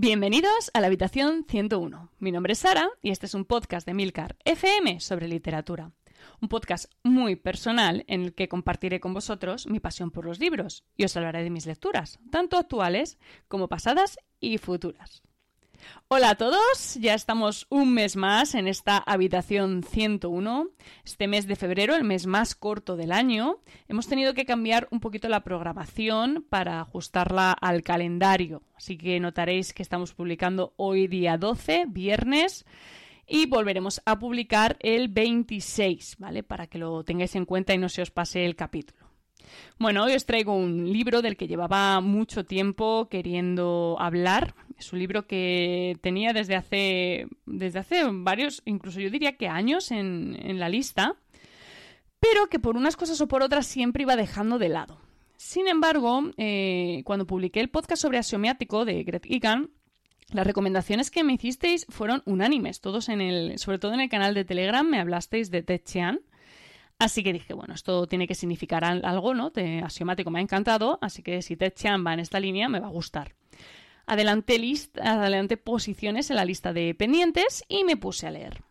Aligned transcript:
Bienvenidos 0.00 0.70
a 0.74 0.80
la 0.80 0.86
habitación 0.86 1.44
101. 1.48 2.12
Mi 2.20 2.30
nombre 2.30 2.52
es 2.52 2.60
Sara 2.60 2.88
y 3.02 3.10
este 3.10 3.26
es 3.26 3.34
un 3.34 3.44
podcast 3.44 3.84
de 3.84 3.94
Milcar 3.94 4.36
FM 4.44 5.00
sobre 5.00 5.26
literatura. 5.26 5.90
Un 6.40 6.48
podcast 6.48 6.92
muy 7.02 7.34
personal 7.34 8.04
en 8.06 8.22
el 8.22 8.32
que 8.32 8.48
compartiré 8.48 9.00
con 9.00 9.12
vosotros 9.12 9.66
mi 9.66 9.80
pasión 9.80 10.12
por 10.12 10.24
los 10.24 10.38
libros 10.38 10.84
y 10.96 11.02
os 11.02 11.16
hablaré 11.16 11.42
de 11.42 11.50
mis 11.50 11.66
lecturas, 11.66 12.20
tanto 12.30 12.58
actuales 12.58 13.18
como 13.48 13.66
pasadas 13.66 14.18
y 14.38 14.58
futuras. 14.58 15.24
Hola 16.08 16.30
a 16.30 16.34
todos, 16.36 16.94
ya 17.00 17.14
estamos 17.14 17.66
un 17.68 17.92
mes 17.92 18.16
más 18.16 18.54
en 18.54 18.66
esta 18.66 18.96
habitación 18.96 19.82
101. 19.82 20.68
Este 21.04 21.28
mes 21.28 21.46
de 21.46 21.56
febrero, 21.56 21.94
el 21.94 22.04
mes 22.04 22.26
más 22.26 22.54
corto 22.54 22.96
del 22.96 23.12
año, 23.12 23.58
hemos 23.88 24.08
tenido 24.08 24.34
que 24.34 24.46
cambiar 24.46 24.88
un 24.90 25.00
poquito 25.00 25.28
la 25.28 25.44
programación 25.44 26.46
para 26.48 26.80
ajustarla 26.80 27.52
al 27.52 27.82
calendario. 27.82 28.62
Así 28.74 28.96
que 28.96 29.20
notaréis 29.20 29.72
que 29.72 29.82
estamos 29.82 30.14
publicando 30.14 30.72
hoy 30.76 31.08
día 31.08 31.36
12, 31.36 31.86
viernes, 31.88 32.64
y 33.26 33.46
volveremos 33.46 34.00
a 34.06 34.18
publicar 34.18 34.78
el 34.80 35.08
26, 35.08 36.16
¿vale? 36.18 36.42
Para 36.42 36.66
que 36.66 36.78
lo 36.78 37.04
tengáis 37.04 37.36
en 37.36 37.44
cuenta 37.44 37.74
y 37.74 37.78
no 37.78 37.90
se 37.90 38.02
os 38.02 38.10
pase 38.10 38.46
el 38.46 38.56
capítulo. 38.56 39.08
Bueno, 39.78 40.04
hoy 40.04 40.14
os 40.14 40.26
traigo 40.26 40.54
un 40.54 40.90
libro 40.90 41.22
del 41.22 41.36
que 41.36 41.46
llevaba 41.46 42.00
mucho 42.00 42.44
tiempo 42.44 43.08
queriendo 43.10 43.96
hablar. 44.00 44.54
Es 44.78 44.92
un 44.92 44.98
libro 44.98 45.26
que 45.26 45.98
tenía 46.00 46.32
desde 46.32 46.54
hace, 46.54 47.26
desde 47.46 47.80
hace 47.80 48.04
varios, 48.10 48.62
incluso 48.64 49.00
yo 49.00 49.10
diría 49.10 49.36
que 49.36 49.48
años 49.48 49.90
en, 49.90 50.38
en 50.40 50.60
la 50.60 50.68
lista, 50.68 51.16
pero 52.20 52.48
que 52.48 52.58
por 52.58 52.76
unas 52.76 52.96
cosas 52.96 53.20
o 53.20 53.28
por 53.28 53.42
otras 53.42 53.66
siempre 53.66 54.02
iba 54.02 54.16
dejando 54.16 54.58
de 54.58 54.68
lado. 54.68 55.00
Sin 55.36 55.68
embargo, 55.68 56.30
eh, 56.36 57.02
cuando 57.04 57.26
publiqué 57.26 57.60
el 57.60 57.70
podcast 57.70 58.02
sobre 58.02 58.18
asiomiático 58.18 58.84
de 58.84 59.02
Greg 59.04 59.22
Egan, 59.24 59.70
las 60.32 60.46
recomendaciones 60.46 61.10
que 61.10 61.24
me 61.24 61.34
hicisteis 61.34 61.86
fueron 61.88 62.22
unánimes, 62.26 62.80
todos 62.80 63.08
en 63.08 63.20
el, 63.20 63.58
sobre 63.58 63.78
todo 63.78 63.94
en 63.94 64.00
el 64.00 64.08
canal 64.08 64.34
de 64.34 64.44
Telegram 64.44 64.86
me 64.86 65.00
hablasteis 65.00 65.50
de 65.50 65.62
Ted 65.62 65.82
Chiang 65.84 66.20
Así 66.98 67.22
que 67.22 67.32
dije, 67.32 67.54
bueno, 67.54 67.74
esto 67.74 68.08
tiene 68.08 68.26
que 68.26 68.34
significar 68.34 68.84
algo, 68.84 69.32
¿no? 69.32 69.50
De 69.50 69.80
axiomático 69.82 70.30
me 70.30 70.40
ha 70.40 70.42
encantado, 70.42 70.98
así 71.00 71.22
que 71.22 71.42
si 71.42 71.56
Ted 71.56 71.72
Chiang 71.74 72.04
va 72.04 72.12
en 72.12 72.20
esta 72.20 72.40
línea, 72.40 72.68
me 72.68 72.80
va 72.80 72.88
a 72.88 72.90
gustar. 72.90 73.34
Adelanté, 74.08 74.58
adelanté 75.02 75.58
posiciones 75.58 76.30
en 76.30 76.36
la 76.36 76.46
lista 76.46 76.72
de 76.72 76.94
pendientes 76.94 77.62
y 77.68 77.84
me 77.84 77.96
puse 77.96 78.26
a 78.26 78.30
leer. 78.30 78.62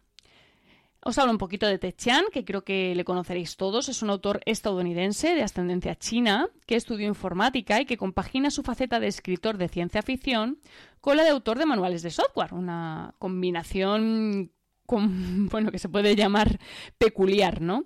Os 1.02 1.18
hablo 1.20 1.32
un 1.32 1.38
poquito 1.38 1.68
de 1.68 1.78
Ted 1.78 1.94
Chiang, 1.96 2.26
que 2.34 2.44
creo 2.44 2.64
que 2.64 2.96
le 2.96 3.06
conoceréis 3.06 3.56
todos. 3.56 3.88
Es 3.88 4.02
un 4.02 4.10
autor 4.10 4.42
estadounidense 4.46 5.36
de 5.36 5.44
ascendencia 5.44 5.96
china 5.96 6.50
que 6.66 6.76
estudió 6.76 7.08
informática 7.08 7.80
y 7.80 7.86
que 7.86 7.98
compagina 7.98 8.50
su 8.50 8.64
faceta 8.64 9.00
de 9.00 9.08
escritor 9.08 9.58
de 9.58 9.70
ciencia 9.70 10.02
ficción 10.02 10.58
con 11.00 11.16
la 11.16 11.24
de 11.24 11.30
autor 11.30 11.60
de 11.60 11.68
manuales 11.68 12.02
de 12.02 12.10
software. 12.10 12.54
Una 12.54 13.14
combinación 13.20 14.52
bueno, 14.88 15.72
que 15.72 15.80
se 15.80 15.90
puede 15.90 16.16
llamar 16.16 16.60
peculiar, 16.98 17.62
¿no? 17.62 17.84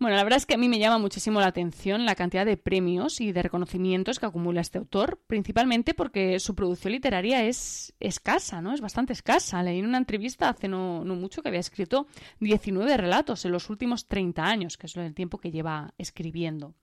Bueno, 0.00 0.16
la 0.16 0.24
verdad 0.24 0.38
es 0.38 0.46
que 0.46 0.54
a 0.54 0.58
mí 0.58 0.68
me 0.68 0.78
llama 0.78 0.98
muchísimo 0.98 1.40
la 1.40 1.46
atención 1.46 2.04
la 2.04 2.16
cantidad 2.16 2.44
de 2.44 2.56
premios 2.56 3.20
y 3.20 3.32
de 3.32 3.42
reconocimientos 3.42 4.18
que 4.18 4.26
acumula 4.26 4.60
este 4.60 4.78
autor, 4.78 5.20
principalmente 5.26 5.94
porque 5.94 6.40
su 6.40 6.54
producción 6.54 6.92
literaria 6.92 7.44
es 7.44 7.94
escasa, 8.00 8.60
¿no? 8.60 8.74
Es 8.74 8.80
bastante 8.80 9.12
escasa. 9.12 9.62
Leí 9.62 9.78
en 9.78 9.86
una 9.86 9.98
entrevista 9.98 10.48
hace 10.48 10.68
no, 10.68 11.04
mucho 11.04 11.42
que 11.42 11.48
había 11.48 11.60
escrito 11.60 12.08
19 12.40 12.96
relatos 12.96 13.44
en 13.44 13.52
los 13.52 13.70
últimos 13.70 14.06
30 14.08 14.44
años, 14.44 14.76
que 14.76 14.86
es 14.88 14.96
el 14.96 15.14
tiempo 15.14 15.38
que 15.38 15.52
lleva 15.52 15.94
escribiendo. 15.96 16.74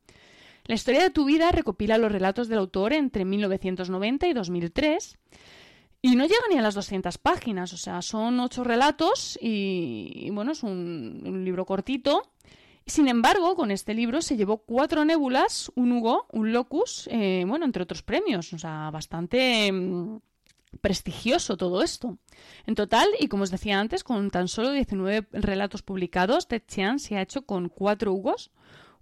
La 0.66 0.76
historia 0.76 1.02
de 1.04 1.10
tu 1.10 1.26
vida 1.26 1.52
recopila 1.52 1.98
los 1.98 2.12
relatos 2.12 2.48
del 2.48 2.60
autor 2.60 2.94
entre 2.94 3.26
1990 3.26 4.28
y 4.28 4.34
2003 4.34 5.18
y 6.04 6.16
no 6.16 6.26
llega 6.26 6.42
ni 6.50 6.58
a 6.58 6.62
las 6.62 6.74
200 6.74 7.18
páginas, 7.20 7.74
o 7.74 7.78
sea, 7.78 8.02
son 8.02 8.40
ocho 8.40 8.64
relatos 8.64 9.38
y, 9.40 10.30
bueno, 10.32 10.54
es 10.54 10.64
un, 10.64 11.44
libro 11.46 11.66
cortito. 11.66 12.24
Sin 12.86 13.08
embargo, 13.08 13.56
con 13.56 13.72
este 13.72 13.94
libro 13.94 14.22
se 14.22 14.38
llevó 14.38 14.58
cuatro 14.58 15.06
nébulas, 15.06 15.72
un 15.76 15.92
Hugo, 15.92 16.26
un 16.32 16.52
Locus, 16.52 17.08
eh, 17.12 17.46
bueno, 17.48 17.66
entre 17.66 17.84
otros 17.84 18.02
premios, 18.02 18.52
o 18.54 18.60
sea, 18.60 18.90
bastante 18.92 19.72
mm, 19.72 20.18
prestigioso 20.82 21.58
todo 21.58 21.84
esto. 21.84 22.18
En 22.66 22.76
total, 22.76 23.08
y 23.20 23.28
como 23.28 23.44
os 23.44 23.52
decía 23.52 23.80
antes, 23.80 24.04
con 24.04 24.32
tan 24.32 24.48
solo 24.48 24.72
19 24.72 25.28
relatos 25.32 25.84
publicados, 25.84 26.48
Ted 26.48 26.64
Chiang 26.68 27.00
se 27.00 27.18
ha 27.18 27.22
hecho 27.22 27.44
con 27.44 27.70
cuatro 27.70 28.14
Hugos, 28.14 28.52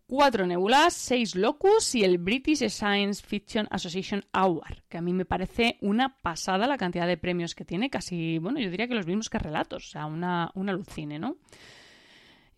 cuatro 0.08 0.48
nebulas, 0.48 0.94
seis 0.94 1.36
locus 1.36 1.94
y 1.94 2.04
el 2.04 2.18
British 2.18 2.68
Science 2.70 3.24
Fiction 3.26 3.68
Association 3.70 4.26
Award, 4.34 4.80
que 4.90 4.98
a 4.98 5.02
mí 5.02 5.14
me 5.14 5.26
parece 5.26 5.78
una 5.82 6.18
pasada 6.22 6.68
la 6.68 6.78
cantidad 6.78 7.08
de 7.08 7.18
premios 7.18 7.54
que 7.54 7.64
tiene, 7.64 7.90
casi, 7.90 8.40
bueno, 8.40 8.60
yo 8.60 8.72
diría 8.72 8.88
que 8.88 8.96
los 8.96 9.06
mismos 9.06 9.30
que 9.30 9.38
relatos, 9.38 9.88
o 9.88 9.90
sea, 9.90 10.08
una, 10.08 10.52
una 10.56 10.72
alucine, 10.72 11.20
¿no? 11.20 11.38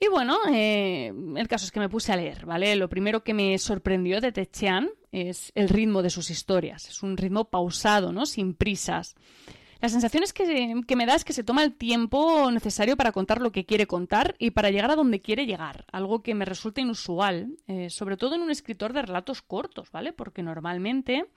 Y 0.03 0.07
bueno, 0.07 0.39
eh, 0.51 1.13
el 1.35 1.47
caso 1.47 1.63
es 1.63 1.71
que 1.71 1.79
me 1.79 1.87
puse 1.87 2.11
a 2.11 2.15
leer, 2.15 2.47
¿vale? 2.47 2.75
Lo 2.75 2.89
primero 2.89 3.23
que 3.23 3.35
me 3.35 3.55
sorprendió 3.59 4.19
de 4.19 4.31
Techean 4.31 4.89
es 5.11 5.51
el 5.53 5.69
ritmo 5.69 6.01
de 6.01 6.09
sus 6.09 6.31
historias. 6.31 6.89
Es 6.89 7.03
un 7.03 7.17
ritmo 7.17 7.45
pausado, 7.45 8.11
¿no? 8.11 8.25
Sin 8.25 8.55
prisas. 8.55 9.13
La 9.79 9.89
sensación 9.89 10.23
es 10.23 10.33
que, 10.33 10.81
que, 10.87 10.95
me 10.95 11.05
da 11.05 11.13
es 11.13 11.23
que 11.23 11.33
se 11.33 11.43
toma 11.43 11.63
el 11.63 11.75
tiempo 11.75 12.49
necesario 12.49 12.97
para 12.97 13.11
contar 13.11 13.41
lo 13.41 13.51
que 13.51 13.67
quiere 13.67 13.85
contar 13.85 14.33
y 14.39 14.49
para 14.51 14.71
llegar 14.71 14.89
a 14.89 14.95
donde 14.95 15.21
quiere 15.21 15.45
llegar, 15.45 15.85
algo 15.91 16.23
que 16.23 16.33
me 16.33 16.45
resulta 16.45 16.81
inusual, 16.81 17.55
eh, 17.67 17.91
sobre 17.91 18.17
todo 18.17 18.33
en 18.33 18.41
un 18.41 18.49
escritor 18.49 18.93
de 18.93 19.03
relatos 19.03 19.43
cortos, 19.43 19.91
¿vale? 19.91 20.13
Porque 20.13 20.41
normalmente 20.41 21.27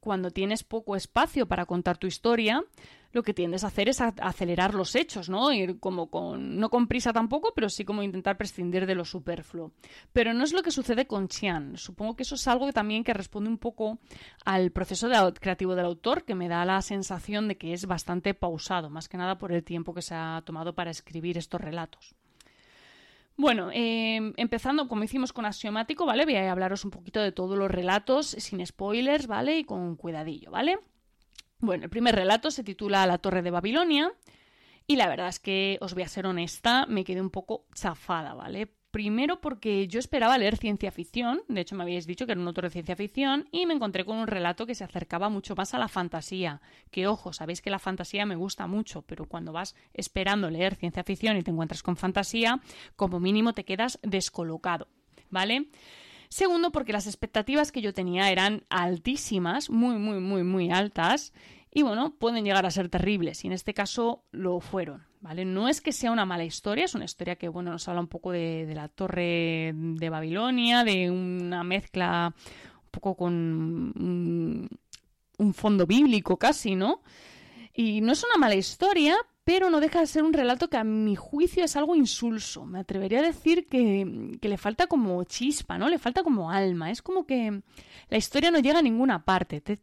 cuando 0.00 0.30
tienes 0.30 0.64
poco 0.64 0.96
espacio 0.96 1.46
para 1.46 1.66
contar 1.66 1.98
tu 1.98 2.06
historia, 2.06 2.64
lo 3.12 3.22
que 3.22 3.34
tiendes 3.34 3.64
a 3.64 3.68
hacer 3.68 3.88
es 3.88 4.00
acelerar 4.00 4.74
los 4.74 4.94
hechos, 4.94 5.28
¿no? 5.28 5.52
Ir 5.52 5.80
como 5.80 6.10
con, 6.10 6.58
no 6.58 6.68
con 6.68 6.86
prisa 6.86 7.12
tampoco, 7.12 7.52
pero 7.54 7.68
sí 7.68 7.84
como 7.84 8.02
intentar 8.02 8.36
prescindir 8.36 8.86
de 8.86 8.94
lo 8.94 9.04
superfluo. 9.04 9.72
Pero 10.12 10.34
no 10.34 10.44
es 10.44 10.52
lo 10.52 10.62
que 10.62 10.70
sucede 10.70 11.06
con 11.06 11.28
Chian. 11.28 11.76
Supongo 11.76 12.16
que 12.16 12.22
eso 12.22 12.34
es 12.34 12.46
algo 12.48 12.66
que 12.66 12.72
también 12.72 13.04
que 13.04 13.14
responde 13.14 13.48
un 13.48 13.58
poco 13.58 13.98
al 14.44 14.70
proceso 14.72 15.08
creativo 15.40 15.74
del 15.74 15.86
autor, 15.86 16.24
que 16.24 16.34
me 16.34 16.48
da 16.48 16.64
la 16.64 16.82
sensación 16.82 17.48
de 17.48 17.56
que 17.56 17.72
es 17.72 17.86
bastante 17.86 18.34
pausado, 18.34 18.90
más 18.90 19.08
que 19.08 19.16
nada 19.16 19.38
por 19.38 19.52
el 19.52 19.64
tiempo 19.64 19.94
que 19.94 20.02
se 20.02 20.14
ha 20.14 20.42
tomado 20.44 20.74
para 20.74 20.90
escribir 20.90 21.38
estos 21.38 21.60
relatos. 21.60 22.14
Bueno, 23.38 23.70
em, 23.72 24.34
empezando 24.36 24.88
como 24.88 25.04
hicimos 25.04 25.32
con 25.32 25.46
Axiomático, 25.46 26.04
¿vale? 26.04 26.24
Voy 26.24 26.34
a 26.34 26.50
hablaros 26.50 26.84
un 26.84 26.90
poquito 26.90 27.20
de 27.20 27.30
todos 27.30 27.56
los 27.56 27.70
relatos 27.70 28.26
sin 28.26 28.66
spoilers, 28.66 29.28
¿vale? 29.28 29.60
Y 29.60 29.64
con 29.64 29.94
cuidadillo, 29.94 30.50
¿vale? 30.50 30.80
Bueno, 31.60 31.84
el 31.84 31.90
primer 31.90 32.16
relato 32.16 32.50
se 32.50 32.64
titula 32.64 33.06
La 33.06 33.18
Torre 33.18 33.42
de 33.42 33.52
Babilonia 33.52 34.12
y 34.88 34.96
la 34.96 35.06
verdad 35.06 35.28
es 35.28 35.38
que 35.38 35.78
os 35.80 35.94
voy 35.94 36.02
a 36.02 36.08
ser 36.08 36.26
honesta, 36.26 36.86
me 36.86 37.04
quedé 37.04 37.20
un 37.20 37.30
poco 37.30 37.64
chafada, 37.74 38.34
¿vale? 38.34 38.74
Primero 38.98 39.40
porque 39.40 39.86
yo 39.86 40.00
esperaba 40.00 40.36
leer 40.38 40.56
ciencia 40.56 40.90
ficción, 40.90 41.42
de 41.46 41.60
hecho 41.60 41.76
me 41.76 41.84
habíais 41.84 42.04
dicho 42.04 42.26
que 42.26 42.32
era 42.32 42.40
un 42.40 42.48
autor 42.48 42.64
de 42.64 42.70
ciencia 42.70 42.96
ficción, 42.96 43.48
y 43.52 43.64
me 43.64 43.74
encontré 43.74 44.04
con 44.04 44.16
un 44.16 44.26
relato 44.26 44.66
que 44.66 44.74
se 44.74 44.82
acercaba 44.82 45.28
mucho 45.28 45.54
más 45.54 45.72
a 45.72 45.78
la 45.78 45.86
fantasía. 45.86 46.60
Que 46.90 47.06
ojo, 47.06 47.32
sabéis 47.32 47.62
que 47.62 47.70
la 47.70 47.78
fantasía 47.78 48.26
me 48.26 48.34
gusta 48.34 48.66
mucho, 48.66 49.02
pero 49.02 49.26
cuando 49.26 49.52
vas 49.52 49.76
esperando 49.94 50.50
leer 50.50 50.74
ciencia 50.74 51.04
ficción 51.04 51.36
y 51.36 51.44
te 51.44 51.52
encuentras 51.52 51.84
con 51.84 51.96
fantasía, 51.96 52.60
como 52.96 53.20
mínimo 53.20 53.52
te 53.52 53.64
quedas 53.64 54.00
descolocado, 54.02 54.88
¿vale? 55.30 55.68
Segundo, 56.28 56.72
porque 56.72 56.92
las 56.92 57.06
expectativas 57.06 57.70
que 57.70 57.82
yo 57.82 57.94
tenía 57.94 58.32
eran 58.32 58.64
altísimas, 58.68 59.70
muy, 59.70 59.94
muy, 59.98 60.18
muy, 60.18 60.42
muy 60.42 60.72
altas, 60.72 61.32
y 61.72 61.82
bueno, 61.82 62.16
pueden 62.18 62.44
llegar 62.44 62.66
a 62.66 62.72
ser 62.72 62.88
terribles, 62.88 63.44
y 63.44 63.46
en 63.46 63.52
este 63.52 63.74
caso 63.74 64.24
lo 64.32 64.58
fueron. 64.58 65.07
¿Vale? 65.20 65.44
No 65.44 65.68
es 65.68 65.80
que 65.80 65.92
sea 65.92 66.12
una 66.12 66.24
mala 66.24 66.44
historia, 66.44 66.84
es 66.84 66.94
una 66.94 67.04
historia 67.04 67.36
que, 67.36 67.48
bueno, 67.48 67.70
nos 67.70 67.88
habla 67.88 68.00
un 68.00 68.08
poco 68.08 68.32
de, 68.32 68.70
la 68.74 68.88
torre 68.88 69.72
de 69.74 70.10
Babilonia, 70.10 70.84
de 70.84 71.10
una 71.10 71.64
mezcla 71.64 72.34
un 72.34 72.90
poco 72.90 73.16
con 73.16 73.32
un, 75.38 75.54
fondo 75.54 75.86
bíblico 75.86 76.36
casi, 76.36 76.74
¿no? 76.74 77.02
Y 77.72 78.00
no 78.00 78.12
es 78.12 78.24
una 78.24 78.38
mala 78.38 78.56
historia, 78.56 79.16
pero 79.48 79.70
no 79.70 79.80
deja 79.80 80.00
de 80.00 80.06
ser 80.06 80.24
un 80.24 80.34
relato 80.34 80.68
que 80.68 80.76
a 80.76 80.84
mi 80.84 81.16
juicio 81.16 81.64
es 81.64 81.74
algo 81.74 81.96
insulso. 81.96 82.66
Me 82.66 82.80
atrevería 82.80 83.20
a 83.20 83.22
decir 83.22 83.66
que, 83.66 84.36
le 84.42 84.58
falta 84.58 84.86
como 84.88 85.24
chispa, 85.24 85.78
¿no? 85.78 85.88
Le 85.88 85.98
falta 85.98 86.22
como 86.22 86.50
alma. 86.50 86.90
Es 86.90 87.00
como 87.00 87.24
que 87.24 87.62
la 88.10 88.18
historia 88.18 88.50
no 88.50 88.58
llega 88.58 88.80
a 88.80 88.82
ninguna 88.82 89.24
parte. 89.24 89.62
Ted 89.62 89.78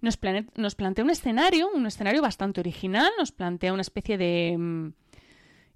nos, 0.00 0.16
plantea 0.16 1.04
un 1.04 1.10
escenario, 1.10 1.70
un 1.72 1.86
escenario 1.86 2.22
bastante 2.22 2.58
original, 2.58 3.08
nos 3.16 3.30
plantea 3.30 3.72
una 3.72 3.82
especie 3.82 4.18
de 4.18 4.56
mm, 4.58 4.88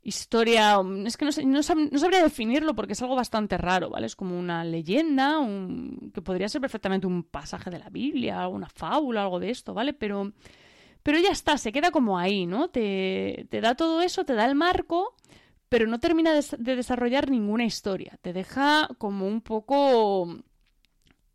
historia, 0.03 0.83
mm, 0.83 1.07
es 1.07 1.17
que 1.17 1.27
no, 1.45 1.63
sabría 1.63 2.25
definirlo 2.25 2.75
porque 2.75 2.95
es 2.95 3.03
algo 3.03 3.15
bastante 3.15 3.57
raro, 3.57 3.89
¿vale? 3.89 4.07
Es 4.07 4.17
como 4.17 4.37
una 4.37 4.65
leyenda, 4.65 5.39
un, 5.39 6.11
que 6.13 6.23
podría 6.23 6.49
ser 6.49 6.61
perfectamente 6.61 7.07
un 7.07 7.23
pasaje 7.23 7.71
de 7.71 7.79
la 7.79 7.89
Biblia, 7.89 8.41
alguna 8.41 8.69
fábula, 8.69 9.23
algo 9.23 9.39
de 9.39 9.51
esto, 9.51 9.75
¿vale? 9.75 9.93
Pero, 9.93 10.33
pero 11.07 11.21
ya 11.21 11.31
está, 11.31 11.57
se 11.57 11.71
queda 11.71 11.93
como 11.93 12.19
ahí, 12.19 12.47
¿no? 12.47 12.67
Te, 12.67 13.47
te 13.49 13.61
da 13.61 13.77
todo 13.77 14.03
eso, 14.03 14.25
te 14.25 14.35
da 14.35 14.45
el 14.45 14.57
marco, 14.57 15.15
pero 15.69 15.87
no 15.87 16.01
termina 16.01 16.33
de 16.35 16.75
desarrollar 16.75 17.31
ninguna 17.31 17.65
historia. 17.65 18.19
Te 18.23 18.33
deja 18.33 18.89
como 18.99 19.29
un 19.29 19.41
poco 19.41 20.27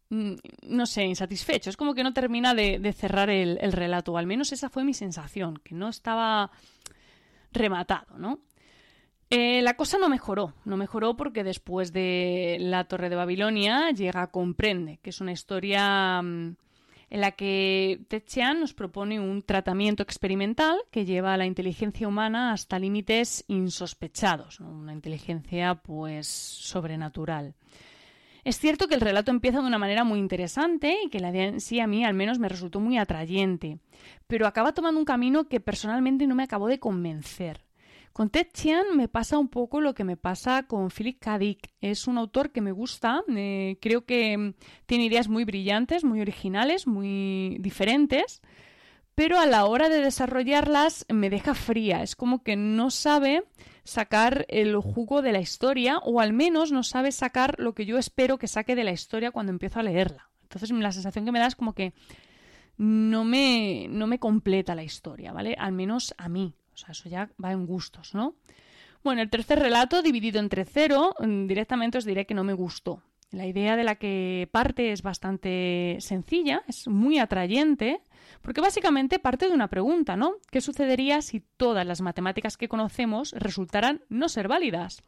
mm, 0.10 0.34
no 0.64 0.86
sé, 0.86 1.06
insatisfecho. 1.06 1.70
Es 1.70 1.78
como 1.78 1.94
que 1.94 2.04
no 2.04 2.12
termina 2.12 2.54
de, 2.54 2.92
cerrar 2.92 3.30
el, 3.30 3.60
el, 3.62 3.72
relato, 3.72 4.18
al 4.18 4.28
menos 4.28 4.52
esa 4.52 4.70
fue 4.70 4.84
mi 4.84 4.94
sensación, 4.94 5.56
que 5.64 5.74
no 5.74 5.88
estaba 5.88 6.52
rematado, 7.54 8.18
¿no? 8.18 8.42
Eh, 9.30 9.62
la 9.62 9.78
cosa 9.78 9.98
no 9.98 10.10
mejoró, 10.10 10.54
no 10.66 10.76
mejoró 10.76 11.16
porque 11.16 11.46
después 11.46 11.94
de 11.94 12.58
La 12.60 12.84
Torre 12.90 13.10
de 13.10 13.16
Babilonia 13.16 13.92
llega 13.92 14.32
Comprende, 14.32 15.00
que 15.02 15.12
es 15.12 15.22
una 15.22 15.32
historia 15.32 16.22
mm, 16.22 16.58
en 17.12 17.20
la 17.20 17.32
que 17.32 18.00
Ted 18.08 18.24
nos 18.58 18.74
propone 18.74 19.20
un 19.20 19.44
tratamiento 19.44 20.02
experimental 20.02 20.78
que 20.92 21.06
lleva 21.06 21.34
a 21.34 21.38
la 21.38 21.46
inteligencia 21.46 22.08
humana 22.08 22.54
hasta 22.54 22.80
límites 22.80 23.44
insospechados, 23.50 24.62
una 24.62 24.94
inteligencia 24.94 25.76
pues 25.76 26.28
sobrenatural. 26.28 27.54
Es 28.46 28.58
cierto 28.58 28.88
que 28.88 28.96
el 28.96 29.02
relato 29.02 29.30
empieza 29.30 29.60
de 29.60 29.68
una 29.68 29.78
manera 29.78 30.06
muy 30.06 30.20
interesante 30.20 30.98
y 31.06 31.10
que 31.10 31.20
la 31.20 31.32
idea 31.32 31.60
sí 31.60 31.82
a 31.82 31.86
mí 31.86 32.06
al 32.06 32.14
menos 32.14 32.40
me 32.40 32.48
resultó 32.48 32.80
muy 32.80 32.98
atrayente, 32.98 33.80
pero 34.26 34.48
acaba 34.48 34.72
tomando 34.72 34.98
un 34.98 35.06
camino 35.06 35.50
que 35.50 35.60
personalmente 35.60 36.26
no 36.28 36.34
me 36.34 36.44
acabó 36.44 36.68
de 36.68 36.80
convencer. 36.80 37.60
Con 38.14 38.30
Ted 38.30 38.48
Chiang 38.54 38.96
me 38.96 39.08
pasa 39.08 39.38
un 39.38 39.48
poco 39.48 39.80
lo 39.80 39.94
que 39.94 40.04
me 40.04 40.18
pasa 40.18 40.64
con 40.64 40.90
Philip 40.90 41.18
K. 41.20 41.40
Dick. 41.40 41.74
Es 41.80 42.08
un 42.08 42.18
autor 42.18 42.52
que 42.52 42.62
me 42.62 42.74
gusta, 42.74 43.24
eh, 43.30 43.78
creo 43.82 44.06
que 44.06 44.38
mm, 44.38 44.54
tiene 44.86 45.06
ideas 45.06 45.30
muy 45.30 45.46
brillantes, 45.46 46.04
muy 46.04 46.20
originales, 46.20 46.88
muy 46.88 47.58
diferentes, 47.62 48.42
pero 49.16 49.40
a 49.40 49.46
la 49.46 49.66
hora 49.66 49.88
de 49.88 50.02
desarrollarlas 50.02 51.06
me 51.08 51.30
deja 51.30 51.54
fría. 51.56 52.04
Es 52.04 52.16
como 52.18 52.44
que 52.44 52.58
no 52.58 52.92
sabe 52.92 53.44
sacar 53.84 54.46
el 54.50 54.76
jugo 54.76 55.22
de 55.22 55.32
la 55.32 55.40
historia 55.40 55.98
o 56.00 56.20
al 56.20 56.34
menos 56.34 56.72
no 56.72 56.84
sabe 56.84 57.12
sacar 57.12 57.56
lo 57.60 57.74
que 57.74 57.86
yo 57.86 57.98
espero 57.98 58.38
que 58.38 58.48
saque 58.48 58.76
de 58.76 58.84
la 58.84 58.92
historia 58.92 59.32
cuando 59.32 59.52
empiezo 59.52 59.80
a 59.80 59.84
leerla. 59.84 60.30
Entonces 60.44 60.70
la 60.72 60.92
sensación 60.92 61.24
que 61.24 61.32
me 61.32 61.40
da 61.40 61.48
es 61.48 61.56
como 61.56 61.74
que 61.74 61.94
no 62.78 63.24
me, 63.24 63.88
no 63.90 64.06
me 64.06 64.20
completa 64.20 64.76
la 64.76 64.84
historia, 64.84 65.32
¿vale? 65.32 65.56
Al 65.58 65.72
menos 65.72 66.14
a 66.18 66.28
mí. 66.28 66.56
Sea, 66.82 66.92
eso 66.92 67.10
ya 67.10 67.30
va 67.44 67.52
en 67.52 67.66
gustos, 67.66 68.14
¿no? 68.14 68.36
Bueno, 69.04 69.22
el 69.22 69.30
tercer 69.30 69.60
relato, 69.60 70.02
dividido 70.02 70.40
entre 70.40 70.66
cero, 70.66 71.16
mm, 71.20 71.48
directamente 71.48 71.98
os 71.98 72.06
diré 72.06 72.26
que 72.26 72.36
no 72.36 72.44
me 72.44 72.54
gustó. 72.54 73.02
La 73.32 73.48
idea 73.48 73.76
de 73.78 73.84
la 73.84 73.96
que 73.96 74.50
parte 74.52 74.92
es 74.92 75.02
bastante 75.02 75.98
sencilla, 76.02 76.64
es 76.68 76.88
muy 76.88 77.18
atrayente, 77.18 78.02
porque 78.42 78.62
básicamente 78.62 79.20
parte 79.20 79.48
de 79.48 79.54
una 79.54 79.70
pregunta, 79.70 80.18
¿no? 80.18 80.34
¿Qué 80.52 80.60
sucedería 80.60 81.22
si 81.22 81.40
todas 81.40 81.86
las 81.86 82.02
matemáticas 82.02 82.58
que 82.58 82.68
conocemos 82.68 83.32
resultaran 83.32 84.02
no 84.10 84.28
ser 84.28 84.50
válidas? 84.50 85.04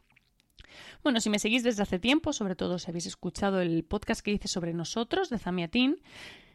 Bueno, 1.02 1.20
si 1.20 1.28
me 1.28 1.38
seguís 1.38 1.62
desde 1.62 1.82
hace 1.82 1.98
tiempo, 1.98 2.32
sobre 2.32 2.56
todo 2.56 2.78
si 2.78 2.90
habéis 2.90 3.06
escuchado 3.06 3.60
el 3.60 3.84
podcast 3.84 4.22
que 4.22 4.32
hice 4.32 4.48
sobre 4.48 4.72
nosotros 4.72 5.28
de 5.28 5.38
Zamiatín, 5.38 6.00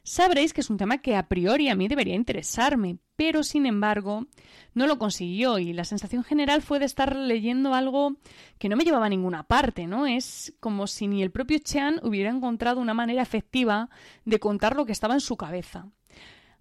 sabréis 0.09 0.53
que 0.53 0.61
es 0.61 0.71
un 0.71 0.77
tema 0.77 0.97
que 0.97 1.15
a 1.15 1.27
priori 1.27 1.69
a 1.69 1.75
mí 1.75 1.88
debería 1.88 2.15
interesarme, 2.15 2.97
pero 3.15 3.44
sin 3.44 3.67
embargo 3.67 4.25
no 4.73 4.88
lo 4.88 4.97
consiguió 4.97 5.59
y 5.59 5.71
la 5.71 5.83
sensación 5.83 6.23
general 6.23 6.63
fue 6.63 6.79
de 6.79 6.85
estar 6.85 7.15
leyendo 7.15 7.75
algo 7.75 8.15
que 8.57 8.69
no 8.69 8.75
me 8.75 8.85
llevaba 8.85 9.06
a 9.06 9.09
ninguna 9.09 9.44
parte, 9.44 9.85
¿no? 9.85 10.07
Es 10.07 10.56
como 10.59 10.88
si 10.88 11.07
ni 11.07 11.21
el 11.21 11.29
propio 11.29 11.59
Chan 11.59 12.00
hubiera 12.01 12.31
encontrado 12.31 12.81
una 12.81 12.95
manera 12.95 13.21
efectiva 13.21 13.91
de 14.25 14.39
contar 14.39 14.75
lo 14.75 14.88
que 14.88 14.94
estaba 14.94 15.13
en 15.13 15.21
su 15.21 15.38
cabeza. 15.38 15.89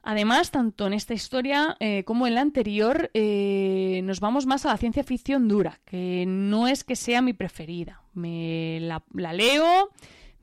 Además, 0.02 0.50
tanto 0.50 0.86
en 0.86 0.92
esta 0.92 1.14
historia 1.14 1.74
eh, 1.80 2.04
como 2.04 2.26
en 2.26 2.34
la 2.34 2.42
anterior, 2.42 3.10
eh, 3.14 4.02
nos 4.04 4.20
vamos 4.20 4.44
más 4.44 4.66
a 4.66 4.72
la 4.72 4.76
ciencia 4.76 5.04
ficción 5.04 5.48
dura, 5.48 5.80
que 5.86 6.26
no 6.26 6.68
es 6.68 6.84
que 6.84 6.96
sea 6.96 7.22
mi 7.22 7.32
preferida. 7.32 8.02
Me 8.12 8.78
la 8.80 9.32
leo, 9.32 9.90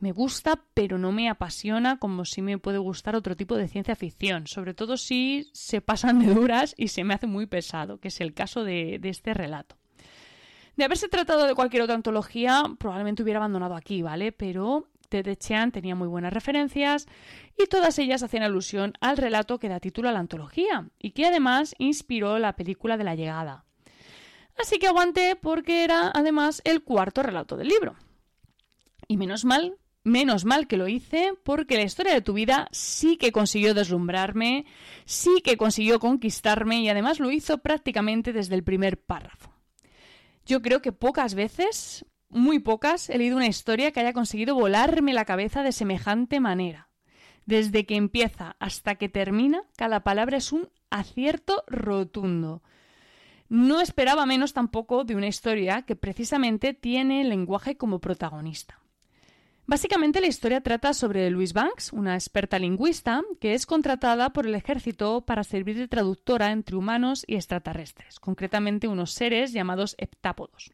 me 0.05 0.11
gusta, 0.11 0.61
pero 0.75 0.99
no 0.99 1.11
me 1.11 1.29
apasiona 1.29 1.97
como 1.97 2.25
si 2.25 2.43
me 2.43 2.59
puede 2.59 2.77
gustar 2.77 3.15
otro 3.15 3.35
tipo 3.35 3.57
de 3.57 3.67
ciencia 3.67 3.95
ficción, 3.95 4.45
sobre 4.45 4.75
todo 4.75 4.97
si 4.97 5.49
se 5.51 5.81
pasan 5.81 6.19
de 6.19 6.31
duras 6.31 6.75
y 6.77 6.89
se 6.89 7.03
me 7.03 7.15
hace 7.15 7.25
muy 7.25 7.47
pesado, 7.47 7.99
que 7.99 8.09
es 8.09 8.21
el 8.21 8.35
caso 8.35 8.63
de, 8.63 8.99
este 9.01 9.33
relato. 9.33 9.77
De 10.75 10.83
haberse 10.83 11.09
tratado 11.09 11.47
de 11.47 11.55
cualquier 11.55 11.81
otra 11.81 11.95
antología, 11.95 12.61
probablemente 12.77 13.23
hubiera 13.23 13.39
abandonado 13.39 13.73
aquí, 13.73 14.03
¿vale? 14.03 14.31
Pero 14.31 14.89
Ted 15.09 15.39
Chiang 15.39 15.71
tenía 15.71 15.95
muy 15.95 16.07
buenas 16.07 16.33
referencias 16.33 17.07
y 17.57 17.65
todas 17.65 17.97
ellas 17.97 18.21
hacían 18.21 18.43
alusión 18.43 18.93
al 19.01 19.17
relato 19.17 19.57
que 19.57 19.69
da 19.69 19.79
título 19.79 20.09
a 20.09 20.11
la 20.11 20.19
antología 20.19 20.87
y 20.99 21.13
que 21.13 21.25
además 21.25 21.73
inspiró 21.79 22.37
la 22.37 22.55
película 22.55 22.95
de 22.97 23.05
la 23.05 23.15
llegada. 23.15 23.65
Así 24.55 24.77
que 24.77 24.85
aguanté 24.85 25.35
porque 25.35 25.83
era 25.83 26.11
además 26.13 26.61
el 26.63 26.83
cuarto 26.83 27.23
relato 27.23 27.57
del 27.57 27.69
libro. 27.69 27.95
Y 29.07 29.17
menos 29.17 29.45
mal 29.45 29.79
Menos 30.05 30.45
mal 30.45 30.67
que 30.67 30.77
lo 30.77 30.87
hice 30.87 31.33
porque 31.43 31.77
la 31.77 31.83
historia 31.83 32.13
de 32.13 32.21
tu 32.21 32.33
vida 32.33 32.67
sí 32.71 33.17
que 33.17 33.31
consiguió 33.31 33.73
deslumbrarme, 33.73 34.67
sí 35.05 35.41
que 35.43 35.57
consiguió 35.57 35.99
conquistarme 35.99 36.81
y 36.81 36.89
además 36.89 37.19
lo 37.19 37.31
hizo 37.31 37.57
prácticamente 37.57 38.31
desde 38.31 38.53
el 38.53 38.63
primer 38.63 39.01
párrafo. 39.01 39.51
Yo 40.45 40.61
creo 40.61 40.83
que 40.83 40.91
pocas 40.91 41.33
veces, 41.33 42.05
muy 42.29 42.59
pocas, 42.59 43.09
he 43.09 43.17
leído 43.17 43.35
una 43.35 43.47
historia 43.47 43.91
que 43.91 43.99
haya 43.99 44.13
conseguido 44.13 44.53
volarme 44.53 45.11
la 45.11 45.25
cabeza 45.25 45.63
de 45.63 45.71
semejante 45.71 46.39
manera. 46.39 46.87
Desde 47.47 47.87
que 47.87 47.95
empieza 47.95 48.57
hasta 48.59 48.95
que 48.95 49.09
termina, 49.09 49.63
cada 49.75 50.03
palabra 50.03 50.37
es 50.37 50.51
un 50.51 50.69
acierto 50.91 51.63
rotundo. 51.65 52.61
No 53.49 53.81
esperaba 53.81 54.27
menos 54.27 54.53
tampoco 54.53 55.03
de 55.03 55.15
una 55.15 55.27
historia 55.27 55.81
que 55.81 55.95
precisamente 55.95 56.75
tiene 56.75 57.21
el 57.21 57.29
lenguaje 57.29 57.75
como 57.75 57.99
protagonista. 57.99 58.84
Básicamente 59.67 60.21
la 60.21 60.27
historia 60.27 60.61
trata 60.61 60.93
sobre 60.93 61.27
Louise 61.31 61.53
Banks, 61.53 61.91
una 61.91 62.13
experta 62.13 62.59
lingüista 62.59 63.23
que 63.41 63.55
es 63.55 63.65
contratada 63.65 64.31
por 64.31 64.45
el 64.45 64.53
ejército 64.53 65.21
para 65.25 65.43
servir 65.43 65.75
de 65.75 65.87
traductora 65.87 66.51
entre 66.51 66.75
humanos 66.75 67.23
y 67.25 67.33
extraterrestres, 67.33 68.19
concretamente 68.19 68.87
unos 68.87 69.13
seres 69.13 69.53
llamados 69.53 69.95
heptápodos, 69.97 70.71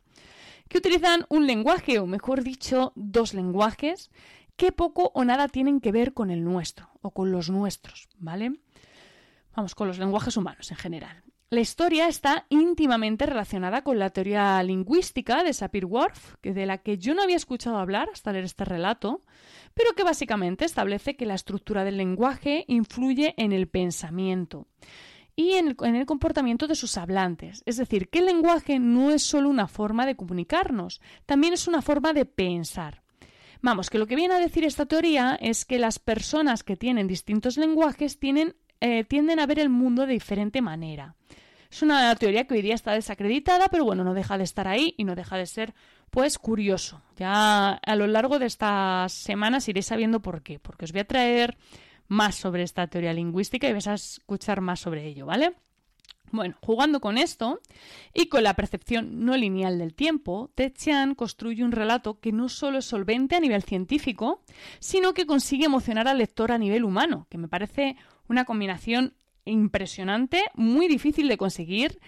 que 0.68 0.78
utilizan 0.78 1.26
un 1.30 1.48
lenguaje, 1.48 2.00
o 2.00 2.06
mejor 2.06 2.44
dicho, 2.44 2.92
dos 2.96 3.34
lenguajes, 3.34 4.12
que 4.58 4.74
poco 4.74 5.12
o 5.14 5.24
nada 5.24 5.48
tienen 5.48 5.80
que 5.80 5.94
ver 5.94 6.14
con 6.14 6.30
el 6.30 6.44
nuestro, 6.44 6.90
o 7.02 7.12
con 7.12 7.32
los 7.32 7.50
nuestros, 7.50 8.10
¿vale? 8.18 8.60
Vamos, 9.56 9.74
con 9.74 9.88
los 9.88 10.00
lenguajes 10.00 10.36
humanos 10.36 10.70
en 10.70 10.78
general. 10.78 11.24
La 11.54 11.60
historia 11.60 12.08
está 12.08 12.46
íntimamente 12.48 13.26
relacionada 13.26 13.84
con 13.84 14.00
la 14.00 14.10
teoría 14.10 14.64
lingüística 14.64 15.44
de 15.44 15.52
Sapir-Whorf, 15.52 16.36
de 16.42 16.66
la 16.66 16.78
que 16.78 16.98
yo 16.98 17.14
no 17.14 17.24
había 17.24 17.36
escuchado 17.36 17.78
hablar 17.78 18.08
hasta 18.14 18.32
leer 18.32 18.46
este 18.46 18.64
relato, 18.64 19.26
pero 19.74 19.94
que 19.94 20.06
básicamente 20.06 20.64
establece 20.64 21.18
que 21.18 21.26
la 21.26 21.34
estructura 21.34 21.84
del 21.84 21.98
lenguaje 21.98 22.64
influye 22.70 23.34
en 23.36 23.52
el 23.52 23.68
pensamiento 23.68 24.70
y 25.36 25.56
en 25.56 25.68
el, 25.68 25.78
en 25.82 25.96
el, 25.98 26.06
comportamiento 26.06 26.68
de 26.68 26.76
sus 26.76 26.96
hablantes. 26.96 27.64
Es 27.66 27.76
decir, 27.76 28.08
que 28.08 28.20
el 28.20 28.28
lenguaje 28.28 28.80
no 28.80 29.12
es 29.12 29.22
solo 29.22 29.50
una 29.50 29.68
forma 29.68 30.06
de 30.06 30.16
comunicarnos, 30.16 31.02
también 31.26 31.52
es 31.52 31.68
una 31.68 31.82
forma 31.82 32.14
de 32.14 32.24
pensar. 32.24 33.04
Vamos, 33.62 33.90
que 33.90 34.00
lo 34.00 34.08
que 34.08 34.16
viene 34.16 34.36
a 34.36 34.40
decir 34.40 34.64
esta 34.64 34.86
teoría 34.86 35.38
es 35.42 35.66
que 35.66 35.80
las 35.80 36.00
personas 36.00 36.64
que 36.64 36.78
tienen 36.78 37.08
distintos 37.08 37.58
lenguajes 37.58 38.20
tienen, 38.20 38.56
eh, 38.82 39.06
tienden 39.06 39.40
a 39.40 39.46
ver 39.46 39.60
el 39.60 39.70
mundo 39.70 40.06
de 40.06 40.14
diferente 40.14 40.62
manera. 40.62 41.16
Es 41.72 41.82
una 41.82 42.14
teoría 42.16 42.46
que 42.46 42.56
hoy 42.56 42.62
día 42.62 42.76
está 42.76 42.92
desacreditada, 42.92 43.70
pero 43.70 43.86
bueno, 43.86 44.04
no 44.04 44.14
deja 44.14 44.38
de 44.38 44.44
estar 44.44 44.68
ahí 44.68 44.94
y 44.98 45.06
no 45.06 45.16
deja 45.16 45.38
de 45.38 45.46
ser, 45.46 45.74
pues, 46.10 46.38
curioso. 46.38 47.02
Ya 47.16 47.70
a 47.70 47.96
lo 47.96 48.08
largo 48.08 48.40
de 48.40 48.48
estas 48.48 49.14
semanas 49.14 49.70
iréis 49.70 49.86
sabiendo 49.86 50.22
por 50.22 50.42
qué, 50.42 50.60
porque 50.60 50.84
os 50.84 50.92
voy 50.92 51.02
a 51.02 51.08
traer 51.08 51.58
más 52.10 52.36
sobre 52.36 52.64
esta 52.64 52.88
teoría 52.88 53.14
lingüística 53.14 53.70
y 53.70 53.72
vais 53.72 53.88
a 53.88 53.94
escuchar 53.94 54.60
más 54.60 54.82
sobre 54.82 55.08
ello, 55.08 55.26
¿vale? 55.26 55.54
Bueno, 56.32 56.56
jugando 56.62 57.02
con 57.02 57.18
esto 57.18 57.60
y 58.14 58.28
con 58.28 58.44
la 58.44 58.54
percepción 58.54 59.26
no 59.26 59.36
lineal 59.36 59.78
del 59.78 59.94
tiempo, 59.94 60.50
Ted 60.56 60.74
construye 61.16 61.64
un 61.64 61.74
relato 61.74 62.20
que 62.20 62.32
no 62.32 62.48
solo 62.48 62.80
es 62.80 62.86
solvente 62.86 63.36
a 63.36 63.40
nivel 63.40 63.64
científico, 63.64 64.42
sino 64.80 65.14
que 65.14 65.26
consigue 65.26 65.66
emocionar 65.66 66.08
al 66.08 66.18
lector 66.18 66.52
a 66.52 66.58
nivel 66.58 66.86
humano, 66.86 67.28
que 67.30 67.38
me 67.38 67.50
parece 67.50 67.98
una 68.32 68.46
combinación 68.46 69.14
impresionante, 69.44 70.42
muy 70.56 70.88
difícil 70.88 71.28
de 71.28 71.38
conseguir 71.38 72.00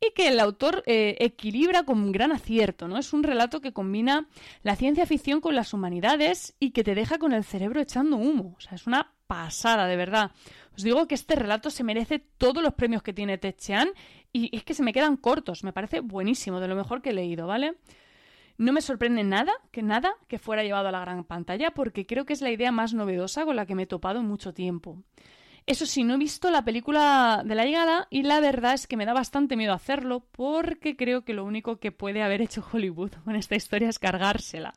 y 0.00 0.12
que 0.14 0.28
el 0.28 0.40
autor 0.40 0.82
eh, 0.86 1.16
equilibra 1.20 1.84
con 1.84 2.10
gran 2.10 2.32
acierto, 2.32 2.88
¿no? 2.88 2.98
Es 2.98 3.12
un 3.12 3.22
relato 3.22 3.60
que 3.60 3.72
combina 3.72 4.26
la 4.62 4.74
ciencia 4.74 5.06
ficción 5.06 5.40
con 5.40 5.54
las 5.54 5.72
humanidades 5.72 6.56
y 6.58 6.70
que 6.70 6.82
te 6.82 6.94
deja 6.94 7.18
con 7.18 7.32
el 7.32 7.44
cerebro 7.44 7.80
echando 7.80 8.16
humo. 8.16 8.54
O 8.56 8.60
sea, 8.60 8.74
es 8.74 8.86
una 8.86 9.12
pasada, 9.26 9.86
de 9.86 9.96
verdad. 9.96 10.32
Os 10.74 10.82
digo 10.82 11.06
que 11.06 11.14
este 11.14 11.36
relato 11.36 11.70
se 11.70 11.84
merece 11.84 12.18
todos 12.18 12.62
los 12.62 12.74
premios 12.74 13.02
que 13.02 13.12
tiene 13.12 13.38
Techean 13.38 13.90
y 14.32 14.56
es 14.56 14.64
que 14.64 14.74
se 14.74 14.82
me 14.82 14.92
quedan 14.92 15.16
cortos. 15.16 15.62
Me 15.62 15.72
parece 15.72 16.00
buenísimo, 16.00 16.58
de 16.58 16.68
lo 16.68 16.74
mejor 16.74 17.00
que 17.00 17.10
he 17.10 17.12
leído, 17.14 17.46
¿vale? 17.46 17.74
No 18.56 18.72
me 18.72 18.80
sorprende 18.80 19.22
nada 19.22 19.52
que 19.70 19.82
nada 19.82 20.14
que 20.26 20.38
fuera 20.38 20.64
llevado 20.64 20.88
a 20.88 20.92
la 20.92 21.00
gran 21.00 21.24
pantalla 21.24 21.70
porque 21.70 22.06
creo 22.06 22.24
que 22.24 22.32
es 22.32 22.40
la 22.40 22.50
idea 22.50 22.72
más 22.72 22.92
novedosa 22.92 23.44
con 23.44 23.56
la 23.56 23.66
que 23.66 23.74
me 23.74 23.84
he 23.84 23.86
topado 23.86 24.20
en 24.20 24.26
mucho 24.26 24.52
tiempo. 24.52 25.02
Eso 25.70 25.86
sí, 25.86 26.02
no 26.02 26.14
he 26.14 26.18
visto 26.18 26.50
la 26.50 26.64
película 26.64 27.42
de 27.44 27.54
la 27.54 27.64
llegada 27.64 28.08
y 28.10 28.24
la 28.24 28.40
verdad 28.40 28.74
es 28.74 28.88
que 28.88 28.96
me 28.96 29.06
da 29.06 29.12
bastante 29.12 29.54
miedo 29.54 29.72
hacerlo 29.72 30.18
porque 30.32 30.96
creo 30.96 31.22
que 31.22 31.32
lo 31.32 31.44
único 31.44 31.78
que 31.78 31.92
puede 31.92 32.24
haber 32.24 32.42
hecho 32.42 32.66
Hollywood 32.72 33.12
con 33.24 33.36
esta 33.36 33.54
historia 33.54 33.88
es 33.88 34.00
cargársela. 34.00 34.74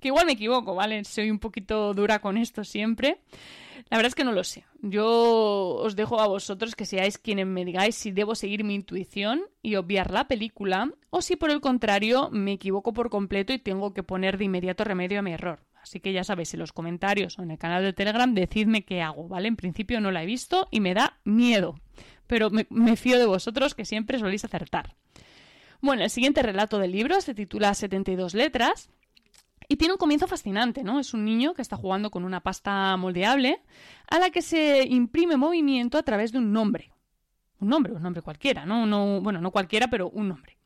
Que 0.00 0.08
igual 0.08 0.24
me 0.24 0.32
equivoco, 0.32 0.74
¿vale? 0.74 1.04
Soy 1.04 1.30
un 1.30 1.40
poquito 1.40 1.92
dura 1.92 2.20
con 2.20 2.38
esto 2.38 2.64
siempre. 2.64 3.20
La 3.90 3.98
verdad 3.98 4.08
es 4.08 4.14
que 4.14 4.24
no 4.24 4.32
lo 4.32 4.42
sé. 4.42 4.64
Yo 4.80 5.74
os 5.74 5.94
dejo 5.94 6.18
a 6.18 6.26
vosotros 6.26 6.74
que 6.74 6.86
seáis 6.86 7.18
quienes 7.18 7.46
me 7.46 7.66
digáis 7.66 7.96
si 7.96 8.10
debo 8.10 8.34
seguir 8.34 8.64
mi 8.64 8.74
intuición 8.74 9.42
y 9.60 9.76
obviar 9.76 10.10
la 10.10 10.26
película 10.26 10.90
o 11.10 11.20
si 11.20 11.36
por 11.36 11.50
el 11.50 11.60
contrario 11.60 12.30
me 12.32 12.52
equivoco 12.52 12.94
por 12.94 13.10
completo 13.10 13.52
y 13.52 13.58
tengo 13.58 13.92
que 13.92 14.02
poner 14.02 14.38
de 14.38 14.46
inmediato 14.46 14.84
remedio 14.84 15.18
a 15.18 15.22
mi 15.22 15.34
error. 15.34 15.60
Así 15.82 16.00
que 16.00 16.12
ya 16.12 16.24
sabéis, 16.24 16.52
en 16.54 16.60
los 16.60 16.72
comentarios 16.72 17.38
o 17.38 17.42
en 17.42 17.50
el 17.50 17.58
canal 17.58 17.82
de 17.82 17.92
Telegram 17.92 18.32
decidme 18.34 18.84
qué 18.84 19.02
hago, 19.02 19.28
¿vale? 19.28 19.48
En 19.48 19.56
principio 19.56 20.00
no 20.00 20.10
la 20.10 20.22
he 20.22 20.26
visto 20.26 20.68
y 20.70 20.80
me 20.80 20.94
da 20.94 21.18
miedo, 21.24 21.80
pero 22.26 22.50
me, 22.50 22.96
fío 22.96 23.18
de 23.18 23.26
vosotros 23.26 23.74
que 23.74 23.84
siempre 23.84 24.18
soléis 24.18 24.44
acertar. 24.44 24.94
Bueno, 25.80 26.02
el 26.02 26.10
siguiente 26.10 26.42
relato 26.42 26.78
del 26.78 26.92
libro 26.92 27.20
se 27.20 27.34
titula 27.34 27.72
72 27.72 28.34
letras 28.34 28.90
y 29.68 29.76
tiene 29.76 29.94
un 29.94 29.98
comienzo 29.98 30.26
fascinante, 30.26 30.82
¿no? 30.84 31.00
Es 31.00 31.14
un 31.14 31.24
niño 31.24 31.54
que 31.54 31.62
está 31.62 31.76
jugando 31.76 32.10
con 32.10 32.24
una 32.24 32.40
pasta 32.40 32.96
moldeable 32.96 33.62
a 34.08 34.18
la 34.18 34.30
que 34.30 34.42
se 34.42 34.84
imprime 34.86 35.36
movimiento 35.36 35.96
a 35.96 36.02
través 36.02 36.32
de 36.32 36.38
un 36.38 36.52
nombre. 36.52 36.92
Un 37.60 37.68
nombre, 37.68 37.92
un 37.92 38.02
nombre 38.02 38.22
cualquiera, 38.22 38.64
no 38.66 39.20
bueno, 39.20 39.40
no 39.40 39.50
cualquiera, 39.50 39.88
pero 39.88 40.10
un 40.10 40.28
nombre. 40.28 40.59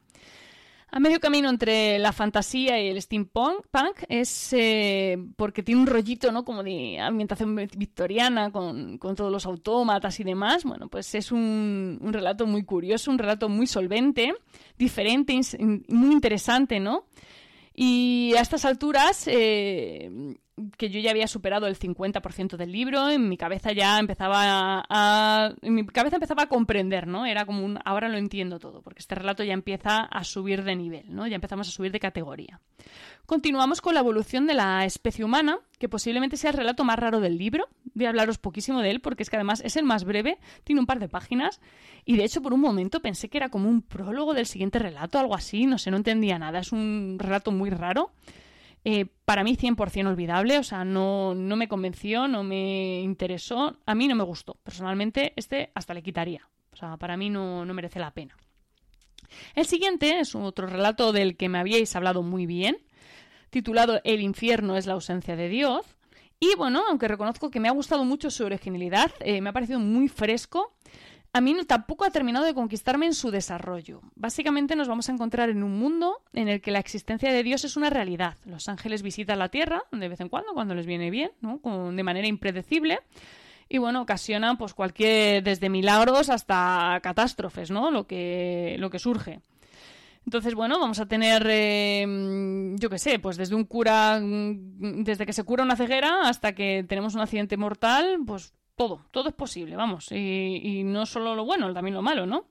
A 0.96 1.00
medio 1.00 1.18
camino 1.18 1.50
entre 1.50 1.98
la 1.98 2.12
fantasía 2.12 2.80
y 2.80 2.86
el 2.86 3.02
steampunk 3.02 3.66
punk 3.68 4.04
es 4.08 4.52
eh, 4.52 5.18
porque 5.34 5.64
tiene 5.64 5.80
un 5.80 5.88
rollito, 5.88 6.30
¿no? 6.30 6.44
Como 6.44 6.62
de 6.62 7.00
ambientación 7.00 7.56
victoriana 7.56 8.52
con, 8.52 9.00
todos 9.00 9.32
los 9.32 9.44
autómatas 9.44 10.20
y 10.20 10.22
demás. 10.22 10.62
Bueno, 10.62 10.86
pues 10.86 11.16
es 11.16 11.32
un, 11.32 11.98
un 12.00 12.12
relato 12.12 12.46
muy 12.46 12.62
curioso, 12.62 13.10
un 13.10 13.18
relato 13.18 13.48
muy 13.48 13.66
solvente, 13.66 14.34
diferente, 14.78 15.40
muy 15.88 16.12
interesante, 16.12 16.78
¿no? 16.78 17.06
Y 17.74 18.32
a 18.38 18.40
estas 18.40 18.64
alturas, 18.64 19.26
eh, 19.26 20.36
que 20.76 20.88
yo 20.88 21.00
ya 21.00 21.10
había 21.10 21.26
superado 21.26 21.66
el 21.66 21.78
50% 21.78 22.56
del 22.56 22.70
libro, 22.70 23.10
en 23.10 23.28
mi 23.28 23.36
cabeza 23.36 23.72
ya 23.72 23.98
empezaba 23.98 24.84
a, 24.88 25.54
en 25.62 25.74
mi 25.74 25.86
cabeza 25.86 26.16
empezaba 26.16 26.44
a 26.44 26.48
comprender, 26.48 27.06
¿no? 27.06 27.26
Era 27.26 27.44
como 27.44 27.64
un 27.64 27.78
ahora 27.84 28.08
lo 28.08 28.18
entiendo 28.18 28.58
todo, 28.58 28.82
porque 28.82 29.00
este 29.00 29.14
relato 29.14 29.42
ya 29.42 29.52
empieza 29.52 30.00
a 30.00 30.24
subir 30.24 30.62
de 30.62 30.76
nivel, 30.76 31.14
¿no? 31.14 31.26
Ya 31.26 31.36
empezamos 31.36 31.68
a 31.68 31.72
subir 31.72 31.90
de 31.90 32.00
categoría. 32.00 32.60
Continuamos 33.26 33.80
con 33.80 33.94
la 33.94 34.00
evolución 34.00 34.46
de 34.46 34.54
la 34.54 34.84
especie 34.84 35.24
humana, 35.24 35.58
que 35.78 35.88
posiblemente 35.88 36.36
sea 36.36 36.50
el 36.50 36.56
relato 36.56 36.84
más 36.84 36.98
raro 36.98 37.20
del 37.20 37.38
libro. 37.38 37.68
Voy 37.94 38.06
a 38.06 38.10
hablaros 38.10 38.38
poquísimo 38.38 38.80
de 38.80 38.90
él 38.90 39.00
porque 39.00 39.22
es 39.22 39.30
que 39.30 39.36
además 39.36 39.62
es 39.64 39.76
el 39.76 39.84
más 39.84 40.04
breve, 40.04 40.38
tiene 40.62 40.80
un 40.80 40.86
par 40.86 41.00
de 41.00 41.08
páginas 41.08 41.60
y 42.04 42.16
de 42.16 42.24
hecho 42.24 42.42
por 42.42 42.52
un 42.52 42.60
momento 42.60 43.00
pensé 43.00 43.28
que 43.28 43.38
era 43.38 43.48
como 43.48 43.68
un 43.68 43.82
prólogo 43.82 44.34
del 44.34 44.46
siguiente 44.46 44.78
relato, 44.78 45.18
algo 45.18 45.34
así, 45.34 45.66
no 45.66 45.78
sé, 45.78 45.90
no 45.90 45.96
entendía 45.96 46.38
nada. 46.38 46.60
Es 46.60 46.70
un 46.70 47.16
relato 47.18 47.50
muy 47.50 47.70
raro. 47.70 48.12
Eh, 48.84 49.06
para 49.24 49.44
mí 49.44 49.56
100% 49.56 50.06
olvidable, 50.06 50.58
o 50.58 50.62
sea, 50.62 50.84
no, 50.84 51.34
no 51.34 51.56
me 51.56 51.68
convenció, 51.68 52.28
no 52.28 52.42
me 52.42 53.00
interesó, 53.00 53.78
a 53.86 53.94
mí 53.94 54.08
no 54.08 54.14
me 54.14 54.24
gustó. 54.24 54.58
Personalmente, 54.62 55.32
este 55.36 55.70
hasta 55.74 55.94
le 55.94 56.02
quitaría. 56.02 56.48
O 56.72 56.76
sea, 56.76 56.96
para 56.98 57.16
mí 57.16 57.30
no, 57.30 57.64
no 57.64 57.72
merece 57.72 57.98
la 57.98 58.10
pena. 58.10 58.36
El 59.54 59.66
siguiente 59.66 60.20
es 60.20 60.34
otro 60.34 60.66
relato 60.66 61.12
del 61.12 61.36
que 61.36 61.48
me 61.48 61.58
habíais 61.58 61.96
hablado 61.96 62.22
muy 62.22 62.46
bien, 62.46 62.76
titulado 63.50 64.00
El 64.04 64.20
infierno 64.20 64.76
es 64.76 64.86
la 64.86 64.94
ausencia 64.94 65.34
de 65.36 65.48
Dios. 65.48 65.86
Y 66.38 66.54
bueno, 66.56 66.82
aunque 66.88 67.08
reconozco 67.08 67.50
que 67.50 67.60
me 67.60 67.68
ha 67.68 67.72
gustado 67.72 68.04
mucho 68.04 68.30
su 68.30 68.44
originalidad, 68.44 69.12
eh, 69.20 69.40
me 69.40 69.48
ha 69.48 69.52
parecido 69.52 69.78
muy 69.78 70.08
fresco, 70.08 70.74
a 71.34 71.40
mí 71.40 71.56
tampoco 71.66 72.04
ha 72.04 72.10
terminado 72.10 72.44
de 72.44 72.54
conquistarme 72.54 73.06
en 73.06 73.12
su 73.12 73.32
desarrollo. 73.32 74.00
Básicamente 74.14 74.76
nos 74.76 74.86
vamos 74.86 75.08
a 75.08 75.12
encontrar 75.12 75.50
en 75.50 75.64
un 75.64 75.76
mundo 75.76 76.22
en 76.32 76.46
el 76.46 76.60
que 76.60 76.70
la 76.70 76.78
existencia 76.78 77.32
de 77.32 77.42
Dios 77.42 77.64
es 77.64 77.76
una 77.76 77.90
realidad. 77.90 78.36
Los 78.46 78.68
ángeles 78.68 79.02
visitan 79.02 79.40
la 79.40 79.48
Tierra 79.48 79.82
de 79.90 80.08
vez 80.08 80.20
en 80.20 80.28
cuando, 80.28 80.54
cuando 80.54 80.76
les 80.76 80.86
viene 80.86 81.10
bien, 81.10 81.32
¿no? 81.40 81.58
de 81.90 82.02
manera 82.04 82.28
impredecible. 82.28 83.00
Y 83.68 83.78
bueno, 83.78 84.02
ocasionan 84.02 84.56
pues 84.56 84.74
cualquier, 84.74 85.42
desde 85.42 85.68
milagros 85.68 86.30
hasta 86.30 87.00
catástrofes, 87.02 87.72
¿no? 87.72 87.90
Lo 87.90 88.06
que, 88.06 88.76
lo 88.78 88.88
que 88.88 89.00
surge. 89.00 89.40
Entonces, 90.26 90.54
bueno, 90.54 90.78
vamos 90.78 91.00
a 91.00 91.06
tener, 91.06 91.44
eh, 91.50 92.76
yo 92.78 92.88
qué 92.88 92.98
sé, 92.98 93.18
pues 93.18 93.36
desde 93.36 93.56
un 93.56 93.64
cura, 93.64 94.20
mm, 94.20 95.02
desde 95.02 95.26
que 95.26 95.32
se 95.32 95.42
cura 95.42 95.64
una 95.64 95.74
ceguera 95.74 96.28
hasta 96.28 96.54
que 96.54 96.84
tenemos 96.88 97.16
un 97.16 97.22
accidente 97.22 97.56
mortal, 97.56 98.20
pues 98.24 98.54
todo, 98.76 99.04
todo 99.10 99.28
es 99.28 99.34
posible, 99.34 99.76
vamos. 99.76 100.10
Y, 100.10 100.82
no 100.84 101.06
solo 101.06 101.34
lo 101.34 101.44
bueno, 101.44 101.72
también 101.72 101.94
lo 101.94 102.02
malo, 102.02 102.26
¿no? 102.26 102.46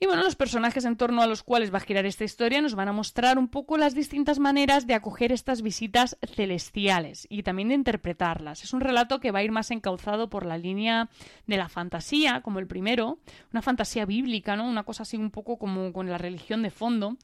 Y 0.00 0.06
bueno, 0.06 0.24
los 0.24 0.34
personajes 0.34 0.84
en 0.84 0.96
torno 0.96 1.22
a 1.22 1.28
los 1.28 1.44
cuales 1.44 1.72
va 1.72 1.76
a 1.76 1.82
girar 1.82 2.06
esta 2.06 2.24
historia 2.24 2.60
nos 2.60 2.74
van 2.74 2.88
a 2.88 2.92
mostrar 2.92 3.38
un 3.38 3.46
poco 3.46 3.78
las 3.78 3.94
distintas 3.94 4.40
maneras 4.40 4.88
de 4.88 4.94
acoger 4.94 5.30
estas 5.30 5.62
visitas 5.62 6.18
celestiales 6.26 7.28
y 7.30 7.44
también 7.44 7.68
de 7.68 7.76
interpretarlas. 7.76 8.64
Es 8.64 8.72
un 8.72 8.80
relato 8.80 9.20
que 9.20 9.30
va 9.30 9.38
a 9.38 9.44
ir 9.44 9.52
más 9.52 9.70
encauzado 9.70 10.28
por 10.28 10.44
la 10.44 10.58
línea 10.58 11.08
de 11.46 11.56
la 11.56 11.68
fantasía, 11.68 12.40
como 12.40 12.58
el 12.58 12.66
primero, 12.66 13.20
una 13.52 13.62
fantasía 13.62 14.04
bíblica, 14.04 14.56
¿no? 14.56 14.68
Una 14.68 14.82
cosa 14.82 15.04
así 15.04 15.16
un 15.16 15.30
poco 15.30 15.56
como 15.56 15.92
con 15.92 16.10
la 16.10 16.18
religión 16.18 16.62
de 16.62 16.70
fondo 16.70 17.16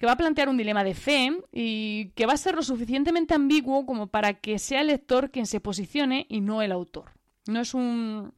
que 0.00 0.06
va 0.06 0.12
a 0.12 0.16
plantear 0.16 0.48
un 0.48 0.56
dilema 0.56 0.82
de 0.82 0.94
fe 0.94 1.30
y 1.52 2.06
que 2.16 2.24
va 2.24 2.32
a 2.32 2.38
ser 2.38 2.54
lo 2.54 2.62
suficientemente 2.62 3.34
ambiguo 3.34 3.84
como 3.84 4.06
para 4.06 4.32
que 4.32 4.58
sea 4.58 4.80
el 4.80 4.86
lector 4.86 5.30
quien 5.30 5.44
se 5.44 5.60
posicione 5.60 6.24
y 6.30 6.40
no 6.40 6.62
el 6.62 6.72
autor. 6.72 7.19
No 7.46 7.60
es 7.60 7.74
un 7.74 8.34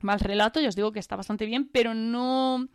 mal 0.00 0.20
relato, 0.20 0.60
yo 0.60 0.68
os 0.68 0.76
digo 0.76 0.92
que 0.92 1.00
está 1.00 1.16
bastante 1.16 1.44
bien, 1.46 1.68
pero 1.72 1.94
no 1.94 2.68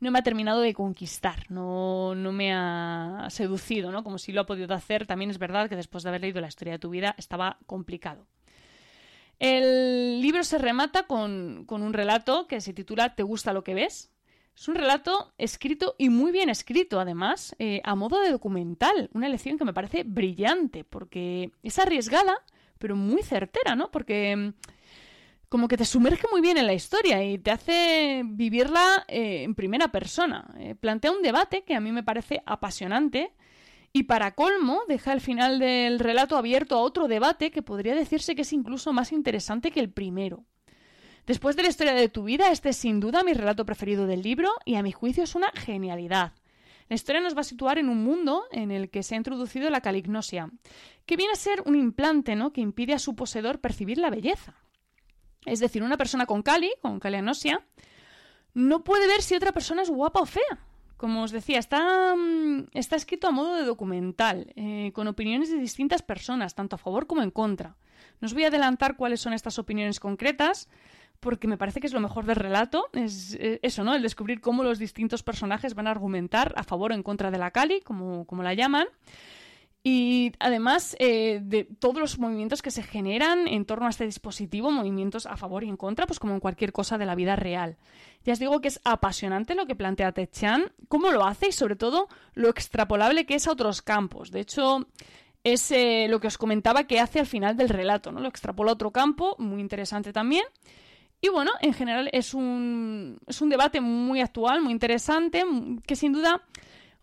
no 0.00 0.10
me 0.10 0.18
ha 0.18 0.22
terminado 0.22 0.60
de 0.60 0.74
conquistar, 0.74 1.50
no, 1.50 2.14
no 2.14 2.32
me 2.32 2.52
ha 2.52 3.26
seducido, 3.30 3.90
¿no? 3.90 4.04
Como 4.04 4.18
si 4.18 4.32
lo 4.32 4.42
ha 4.42 4.46
podido 4.46 4.72
hacer. 4.74 5.06
También 5.06 5.30
es 5.30 5.38
verdad 5.38 5.68
que 5.68 5.76
después 5.76 6.04
de 6.04 6.10
haber 6.10 6.20
leído 6.20 6.40
la 6.40 6.48
historia 6.48 6.74
de 6.74 6.78
tu 6.78 6.90
vida 6.90 7.14
estaba 7.18 7.58
complicado. 7.66 8.26
El 9.38 10.20
libro 10.20 10.42
se 10.44 10.58
remata 10.58 11.06
con, 11.06 11.66
un 11.68 11.92
relato 11.92 12.46
que 12.46 12.60
se 12.60 12.72
titula 12.72 13.14
¿Te 13.14 13.22
gusta 13.22 13.52
lo 13.52 13.64
que 13.64 13.74
ves? 13.74 14.10
Es 14.56 14.66
un 14.66 14.74
relato 14.74 15.32
escrito 15.38 15.94
y 15.98 16.08
muy 16.08 16.32
bien 16.32 16.48
escrito, 16.48 16.98
además, 16.98 17.54
eh, 17.60 17.80
a 17.84 17.94
modo 17.94 18.20
de 18.20 18.30
documental. 18.30 19.08
Una 19.12 19.28
lección 19.28 19.56
que 19.56 19.64
me 19.64 19.72
parece 19.72 20.02
brillante, 20.02 20.82
porque 20.82 21.52
es 21.62 21.78
arriesgada, 21.78 22.36
pero 22.78 22.96
muy 22.96 23.22
certera, 23.22 23.76
¿no? 23.76 23.92
Porque 23.92 24.52
como 25.48 25.68
que 25.68 25.76
te 25.76 25.84
sumerge 25.84 26.26
muy 26.30 26.40
bien 26.40 26.58
en 26.58 26.66
la 26.66 26.74
historia 26.74 27.24
y 27.24 27.38
te 27.38 27.50
hace 27.50 28.22
vivirla 28.24 29.04
eh, 29.08 29.42
en 29.44 29.54
primera 29.54 29.88
persona. 29.88 30.54
Eh, 30.58 30.74
plantea 30.74 31.12
un 31.12 31.22
debate 31.22 31.62
que 31.62 31.74
a 31.74 31.80
mí 31.80 31.90
me 31.92 32.02
parece 32.02 32.42
apasionante 32.44 33.32
y 33.92 34.04
para 34.04 34.34
colmo 34.34 34.82
deja 34.88 35.12
el 35.12 35.20
final 35.20 35.58
del 35.58 35.98
relato 35.98 36.36
abierto 36.36 36.76
a 36.76 36.82
otro 36.82 37.08
debate 37.08 37.50
que 37.50 37.62
podría 37.62 37.94
decirse 37.94 38.34
que 38.34 38.42
es 38.42 38.52
incluso 38.52 38.92
más 38.92 39.12
interesante 39.12 39.70
que 39.70 39.80
el 39.80 39.90
primero. 39.90 40.44
Después 41.26 41.56
de 41.56 41.62
la 41.62 41.68
historia 41.68 41.94
de 41.94 42.08
tu 42.08 42.24
vida, 42.24 42.50
este 42.52 42.70
es 42.70 42.76
sin 42.76 43.00
duda 43.00 43.22
mi 43.22 43.32
relato 43.32 43.64
preferido 43.66 44.06
del 44.06 44.22
libro 44.22 44.50
y 44.64 44.76
a 44.76 44.82
mi 44.82 44.92
juicio 44.92 45.24
es 45.24 45.34
una 45.34 45.50
genialidad. 45.54 46.32
La 46.88 46.94
historia 46.94 47.20
nos 47.20 47.36
va 47.36 47.42
a 47.42 47.44
situar 47.44 47.78
en 47.78 47.90
un 47.90 48.02
mundo 48.02 48.44
en 48.50 48.70
el 48.70 48.88
que 48.88 49.02
se 49.02 49.14
ha 49.14 49.18
introducido 49.18 49.68
la 49.68 49.82
calignosia, 49.82 50.50
que 51.04 51.16
viene 51.16 51.32
a 51.32 51.36
ser 51.36 51.62
un 51.66 51.76
implante 51.76 52.34
¿no? 52.34 52.52
que 52.52 52.62
impide 52.62 52.94
a 52.94 52.98
su 52.98 53.14
poseedor 53.14 53.60
percibir 53.60 53.98
la 53.98 54.08
belleza. 54.08 54.56
Es 55.44 55.60
decir, 55.60 55.82
una 55.82 55.96
persona 55.96 56.26
con 56.26 56.42
cali, 56.42 56.72
con 56.82 57.00
calianosia, 57.00 57.64
no 58.54 58.84
puede 58.84 59.06
ver 59.06 59.22
si 59.22 59.34
otra 59.34 59.52
persona 59.52 59.82
es 59.82 59.90
guapa 59.90 60.20
o 60.20 60.26
fea. 60.26 60.58
Como 60.96 61.22
os 61.22 61.30
decía, 61.30 61.60
está, 61.60 62.14
mm, 62.16 62.70
está 62.74 62.96
escrito 62.96 63.28
a 63.28 63.30
modo 63.30 63.54
de 63.54 63.64
documental, 63.64 64.52
eh, 64.56 64.90
con 64.94 65.06
opiniones 65.06 65.50
de 65.50 65.58
distintas 65.58 66.02
personas, 66.02 66.56
tanto 66.56 66.74
a 66.74 66.78
favor 66.78 67.06
como 67.06 67.22
en 67.22 67.30
contra. 67.30 67.76
No 68.20 68.26
os 68.26 68.34
voy 68.34 68.44
a 68.44 68.48
adelantar 68.48 68.96
cuáles 68.96 69.20
son 69.20 69.32
estas 69.32 69.60
opiniones 69.60 70.00
concretas, 70.00 70.68
porque 71.20 71.48
me 71.48 71.56
parece 71.56 71.80
que 71.80 71.86
es 71.86 71.92
lo 71.92 72.00
mejor 72.00 72.26
del 72.26 72.36
relato, 72.36 72.88
es 72.92 73.34
eh, 73.34 73.60
eso, 73.62 73.84
¿no? 73.84 73.94
El 73.94 74.02
descubrir 74.02 74.40
cómo 74.40 74.64
los 74.64 74.78
distintos 74.78 75.22
personajes 75.22 75.74
van 75.74 75.86
a 75.86 75.92
argumentar 75.92 76.52
a 76.56 76.64
favor 76.64 76.92
o 76.92 76.94
en 76.94 77.02
contra 77.02 77.30
de 77.30 77.38
la 77.38 77.52
Cali, 77.52 77.80
como, 77.80 78.24
como 78.26 78.42
la 78.42 78.54
llaman. 78.54 78.86
Y 79.90 80.32
además 80.38 80.94
eh, 80.98 81.40
de 81.42 81.64
todos 81.64 81.96
los 81.96 82.18
movimientos 82.18 82.60
que 82.60 82.70
se 82.70 82.82
generan 82.82 83.48
en 83.48 83.64
torno 83.64 83.86
a 83.86 83.88
este 83.88 84.04
dispositivo, 84.04 84.70
movimientos 84.70 85.24
a 85.24 85.38
favor 85.38 85.64
y 85.64 85.70
en 85.70 85.78
contra, 85.78 86.06
pues 86.06 86.18
como 86.18 86.34
en 86.34 86.40
cualquier 86.40 86.72
cosa 86.72 86.98
de 86.98 87.06
la 87.06 87.14
vida 87.14 87.36
real. 87.36 87.78
Ya 88.22 88.34
os 88.34 88.38
digo 88.38 88.60
que 88.60 88.68
es 88.68 88.82
apasionante 88.84 89.54
lo 89.54 89.64
que 89.64 89.74
plantea 89.74 90.12
Chan, 90.12 90.72
cómo 90.88 91.10
lo 91.10 91.24
hace 91.24 91.48
y 91.48 91.52
sobre 91.52 91.74
todo 91.74 92.08
lo 92.34 92.50
extrapolable 92.50 93.24
que 93.24 93.36
es 93.36 93.48
a 93.48 93.52
otros 93.52 93.80
campos. 93.80 94.30
De 94.30 94.40
hecho, 94.40 94.86
es 95.42 95.70
eh, 95.70 96.06
lo 96.10 96.20
que 96.20 96.26
os 96.26 96.36
comentaba 96.36 96.84
que 96.84 97.00
hace 97.00 97.20
al 97.20 97.26
final 97.26 97.56
del 97.56 97.70
relato, 97.70 98.12
¿no? 98.12 98.20
Lo 98.20 98.28
extrapola 98.28 98.72
a 98.72 98.74
otro 98.74 98.90
campo, 98.90 99.36
muy 99.38 99.62
interesante 99.62 100.12
también. 100.12 100.44
Y 101.22 101.30
bueno, 101.30 101.52
en 101.62 101.72
general 101.72 102.10
es 102.12 102.34
un, 102.34 103.18
es 103.26 103.40
un 103.40 103.48
debate 103.48 103.80
muy 103.80 104.20
actual, 104.20 104.60
muy 104.60 104.72
interesante, 104.72 105.46
que 105.86 105.96
sin 105.96 106.12
duda 106.12 106.42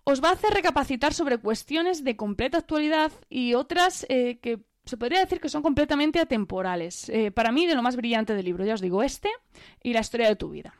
os 0.06 0.24
va 0.24 0.30
a 0.30 0.34
hacer 0.34 0.54
recapacitar 0.54 1.14
sobre 1.14 1.40
cuestiones 1.40 2.04
de 2.04 2.16
completa 2.16 2.60
actualidad 2.60 3.12
y 3.28 3.56
otras 3.56 4.06
eh, 4.08 4.40
que 4.40 4.60
se 4.86 4.98
podría 4.98 5.20
decir 5.20 5.42
que 5.42 5.50
son 5.50 5.64
completamente 5.64 6.20
atemporales. 6.20 7.10
Eh, 7.10 7.32
para 7.32 7.52
mí, 7.52 7.66
de 7.66 7.76
lo 7.76 7.82
más 7.82 7.96
brillante 7.96 8.36
del 8.36 8.46
libro, 8.46 8.64
ya 8.64 8.76
os 8.76 8.82
digo, 8.82 9.02
este 9.02 9.30
y 9.82 9.94
la 9.94 10.02
historia 10.02 10.28
de 10.28 10.36
tu 10.36 10.50
vida. 10.50 10.76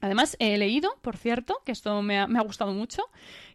Además, 0.00 0.36
he 0.38 0.56
leído, 0.56 0.96
por 1.02 1.16
cierto, 1.16 1.60
que 1.64 1.72
esto 1.72 2.02
me 2.02 2.18
ha, 2.18 2.42
gustado 2.42 2.72
mucho, 2.72 3.02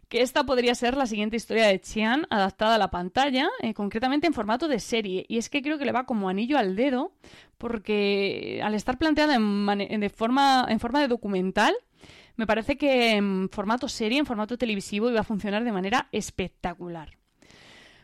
que 0.08 0.22
esta 0.22 0.44
podría 0.44 0.74
ser 0.74 0.96
la 0.96 1.06
siguiente 1.06 1.36
historia 1.36 1.66
de 1.66 1.80
Chian 1.80 2.26
adaptada 2.30 2.76
a 2.76 2.78
la 2.78 2.90
pantalla, 2.90 3.48
eh, 3.60 3.74
concretamente 3.74 4.26
en 4.26 4.34
formato 4.34 4.68
de 4.68 4.80
serie. 4.80 5.26
Y 5.28 5.38
es 5.38 5.48
que 5.48 5.62
creo 5.62 5.78
que 5.78 5.84
le 5.84 5.92
va 5.92 6.06
como 6.06 6.28
anillo 6.28 6.58
al 6.58 6.76
dedo, 6.76 7.12
porque 7.58 8.60
al 8.64 8.74
estar 8.74 8.98
planteada 8.98 9.34
en, 9.34 10.10
forma, 10.10 10.66
en 10.68 10.80
forma 10.80 11.00
de 11.00 11.08
documental, 11.08 11.74
me 12.40 12.46
parece 12.46 12.78
que 12.78 13.16
en 13.16 13.50
formato 13.50 13.86
serie, 13.86 14.18
en 14.18 14.24
formato 14.24 14.56
televisivo, 14.56 15.10
iba 15.10 15.20
a 15.20 15.24
funcionar 15.24 15.62
de 15.62 15.72
manera 15.72 16.08
espectacular. 16.10 17.19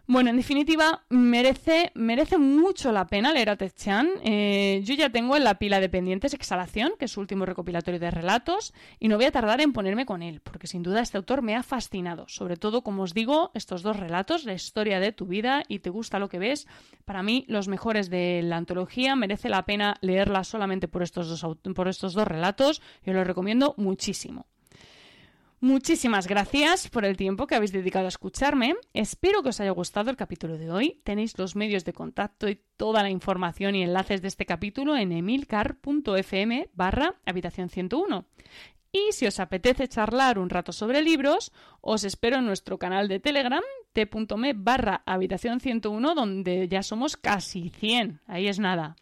Bueno, 0.09 0.31
en 0.31 0.37
definitiva, 0.37 1.03
merece, 1.11 1.91
merece 1.95 2.39
mucho 2.39 2.93
la 2.93 3.09
pena 3.09 3.33
leer 3.33 3.51
a 3.51 3.57
Ted 3.57 3.73
Chan. 3.75 4.09
Eh, 4.23 4.81
yo 4.85 4.95
ya 4.95 5.11
tengo 5.11 5.37
en 5.37 5.43
la 5.43 5.57
pila 5.57 5.81
de 5.81 5.89
pendientes 5.89 6.33
Exhalación, 6.33 6.93
que 6.97 7.07
es 7.07 7.11
su 7.11 7.21
último 7.21 7.45
recopilatorio 7.45 7.99
de 7.99 8.13
relatos, 8.13 8.73
y 9.01 9.09
no 9.09 9.17
voy 9.17 9.25
a 9.25 9.33
tardar 9.33 9.61
en 9.61 9.73
ponerme 9.73 10.07
con 10.07 10.23
él, 10.23 10.41
porque 10.41 10.69
sin 10.69 10.85
duda 10.85 11.01
este 11.01 11.17
autor 11.17 11.43
me 11.43 11.57
ha 11.57 11.65
fascinado. 11.65 12.25
Sobre 12.29 12.57
todo, 12.57 12.83
como 12.83 13.03
os 13.03 13.15
digo, 13.15 13.51
estos 13.55 13.83
dos 13.83 13.97
relatos, 13.97 14.45
la 14.45 14.55
historia 14.55 15.01
de 15.01 15.11
tu 15.11 15.27
vida 15.27 15.65
y 15.67 15.81
te 15.81 15.91
gusta 15.91 16.21
lo 16.21 16.29
que 16.29 16.39
ves, 16.39 16.69
para 17.05 17.25
mí 17.25 17.45
los 17.49 17.67
mejores 17.67 18.09
de 18.09 18.43
la 18.45 18.59
antología. 18.59 19.17
Merece 19.17 19.49
la 19.49 19.65
pena 19.65 19.97
leerla 20.03 20.45
solamente 20.45 20.87
por 20.87 21.03
estos 21.03 21.29
dos, 21.29 21.57
por 21.75 21.89
estos 21.89 22.15
dos 22.15 22.29
relatos. 22.29 22.81
Yo 23.05 23.13
lo 23.13 23.25
recomiendo 23.25 23.75
muchísimo. 23.77 24.47
Muchísimas 25.61 26.27
gracias 26.27 26.89
por 26.91 27.07
el 27.07 27.17
tiempo 27.17 27.47
que 27.47 27.55
habéis 27.55 27.73
dedicado 27.73 28.05
a 28.05 28.09
escucharme. 28.09 28.75
Espero 28.93 29.43
que 29.43 29.49
os 29.49 29.61
haya 29.61 29.71
gustado 29.71 30.11
el 30.11 30.17
capítulo 30.17 30.59
de 30.59 30.71
hoy. 30.71 31.01
Tenéis 31.03 31.39
los 31.39 31.57
medios 31.57 31.87
de 31.87 31.95
contacto 31.95 32.47
y 32.47 32.61
toda 32.77 33.03
la 33.03 33.09
información 33.09 33.75
y 33.75 33.83
enlaces 33.83 34.21
de 34.21 34.29
este 34.29 34.45
capítulo 34.45 34.97
en 34.97 35.13
emilcar.fm 35.13 36.69
barra 36.75 37.15
habitación 37.25 37.71
101. 37.71 38.27
Y 38.93 39.13
si 39.13 39.27
os 39.27 39.41
apetece 39.41 39.89
charlar 39.89 40.39
un 40.39 40.51
rato 40.51 40.73
sobre 40.73 41.01
libros, 41.01 41.53
os 41.81 42.05
espero 42.05 42.37
en 42.37 42.47
nuestro 42.47 42.79
canal 42.79 43.09
de 43.09 43.21
Telegram, 43.21 43.63
t.me 43.95 44.53
barra 44.53 45.03
habitación 45.07 45.61
101, 45.61 46.15
donde 46.15 46.69
ya 46.69 46.83
somos 46.83 47.17
casi 47.17 47.71
100. 47.71 48.21
Ahí 48.27 48.47
es 48.47 48.59
nada. 48.59 48.97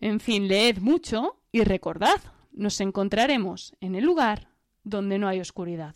En 0.00 0.20
fin, 0.20 0.48
leed 0.48 0.78
mucho 0.80 1.40
y 1.50 1.64
recordad, 1.64 2.20
nos 2.52 2.78
encontraremos 2.82 3.74
en 3.80 3.94
el 3.94 4.04
lugar 4.04 4.51
donde 4.84 5.18
no 5.18 5.28
hay 5.28 5.40
oscuridad. 5.40 5.94